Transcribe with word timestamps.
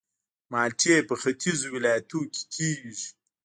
مالټې 0.51 0.95
په 1.09 1.15
ختیځو 1.21 1.67
ولایتونو 1.75 2.27
کې 2.33 2.43
کیږي 2.53 2.93